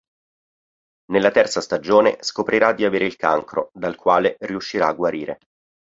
Nella 1.11 1.29
terza 1.29 1.61
stagione 1.61 2.17
scoprirà 2.21 2.73
di 2.73 2.85
avere 2.85 3.05
il 3.05 3.15
cancro 3.15 3.69
dal 3.71 3.95
quale 3.95 4.35
riuscirà 4.39 4.87
a 4.87 4.93
guarire. 4.93 5.37